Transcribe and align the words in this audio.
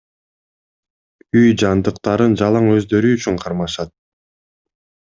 Үй 1.41 1.51
жандыктарын 1.63 2.35
жалаң 2.43 2.73
өздөрү 2.79 3.15
үчүн 3.21 3.41
кармашат. 3.47 3.97